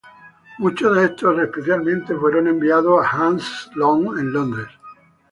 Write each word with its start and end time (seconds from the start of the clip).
Muchos 0.57 0.95
de 0.95 1.05
estos 1.05 1.37
especímenes 1.37 2.09
fueron 2.19 2.47
enviados 2.47 3.05
a 3.05 3.07
Hans 3.11 3.69
Sloane 3.71 4.19
en 4.19 4.33
Londres. 4.33 4.67